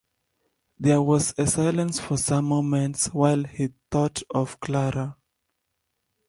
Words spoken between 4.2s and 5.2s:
of Clara.